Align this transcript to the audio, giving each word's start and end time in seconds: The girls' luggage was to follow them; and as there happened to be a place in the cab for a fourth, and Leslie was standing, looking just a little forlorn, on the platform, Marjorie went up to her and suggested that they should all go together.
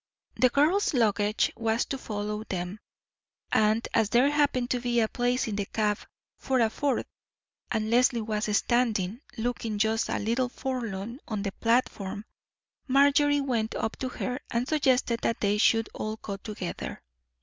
The 0.35 0.49
girls' 0.49 0.95
luggage 0.95 1.51
was 1.55 1.85
to 1.85 1.97
follow 1.99 2.43
them; 2.45 2.79
and 3.51 3.87
as 3.93 4.09
there 4.09 4.31
happened 4.31 4.71
to 4.71 4.79
be 4.79 4.99
a 4.99 5.07
place 5.07 5.47
in 5.47 5.55
the 5.55 5.67
cab 5.67 5.99
for 6.39 6.59
a 6.59 6.71
fourth, 6.71 7.05
and 7.71 7.91
Leslie 7.91 8.19
was 8.21 8.45
standing, 8.57 9.21
looking 9.37 9.77
just 9.77 10.09
a 10.09 10.17
little 10.17 10.49
forlorn, 10.49 11.19
on 11.27 11.43
the 11.43 11.51
platform, 11.51 12.25
Marjorie 12.87 13.41
went 13.41 13.75
up 13.75 13.95
to 13.99 14.09
her 14.09 14.39
and 14.49 14.67
suggested 14.67 15.19
that 15.21 15.39
they 15.39 15.59
should 15.59 15.87
all 15.93 16.15
go 16.15 16.37
together. 16.37 17.03